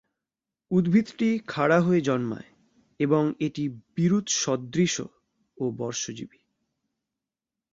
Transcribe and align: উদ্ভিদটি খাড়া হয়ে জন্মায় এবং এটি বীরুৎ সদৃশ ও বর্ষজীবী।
উদ্ভিদটি 0.71 1.29
খাড়া 1.47 1.79
হয়ে 1.81 2.01
জন্মায় 2.01 2.49
এবং 2.99 3.23
এটি 3.39 3.63
বীরুৎ 3.95 4.27
সদৃশ 4.29 4.95
ও 5.57 5.63
বর্ষজীবী। 5.71 6.39